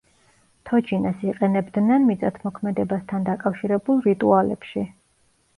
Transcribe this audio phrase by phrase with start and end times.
[0.69, 4.89] თოჯინას იყენებდნენ მიწათმოქმედებასთან დაკავშირებულ რიტუალებში.